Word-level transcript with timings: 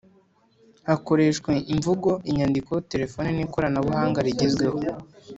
Hakoreshwa 0.87 1.51
imvugo, 1.73 2.09
inyandiko, 2.29 2.73
terefoni 2.91 3.29
nikoranabuhanga 3.37 4.19
rigezweho 4.27 4.79